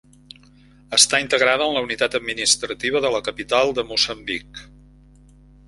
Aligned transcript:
Està 0.97 1.19
integrada 1.23 1.67
en 1.71 1.75
la 1.79 1.83
unitat 1.89 2.17
administrativa 2.21 3.03
de 3.07 3.13
la 3.17 3.21
capital 3.29 3.77
de 3.81 3.87
Moçambic. 3.93 4.67